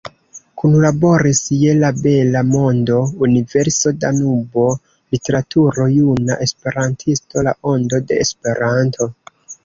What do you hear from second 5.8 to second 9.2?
Juna Esperantisto, La Ondo de Esperanto.